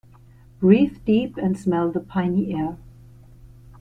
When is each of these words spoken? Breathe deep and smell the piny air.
Breathe 0.59 0.97
deep 1.05 1.37
and 1.37 1.55
smell 1.55 1.91
the 1.91 1.99
piny 1.99 2.55
air. 2.55 2.75